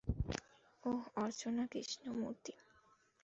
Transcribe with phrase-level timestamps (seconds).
[0.83, 2.53] ওহ, Archana Krishnamurthy!